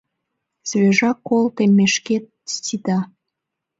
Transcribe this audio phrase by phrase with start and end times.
[0.69, 2.99] Свежа кол теммешкет сита.